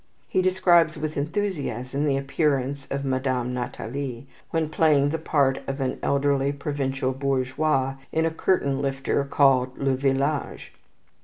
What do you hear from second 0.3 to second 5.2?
describes with enthusiasm the appearance of Madame Nathalie, when playing the